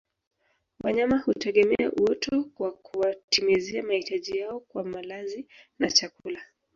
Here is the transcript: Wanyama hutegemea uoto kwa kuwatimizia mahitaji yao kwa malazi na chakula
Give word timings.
Wanyama 0.83 1.17
hutegemea 1.17 1.91
uoto 1.91 2.43
kwa 2.43 2.71
kuwatimizia 2.71 3.83
mahitaji 3.83 4.37
yao 4.37 4.59
kwa 4.59 4.83
malazi 4.83 5.47
na 5.79 5.91
chakula 5.91 6.39